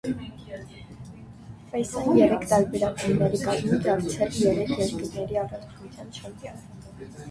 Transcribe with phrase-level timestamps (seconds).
[1.73, 6.65] Ֆեյսան երեք տարբեր ակումբների կազմում դարձել երեք երկրների առաջնության չեմպիոն։